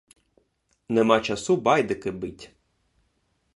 [0.95, 2.51] Нема часу байдики бить.